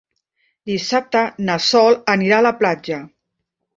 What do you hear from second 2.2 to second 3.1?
a la platja.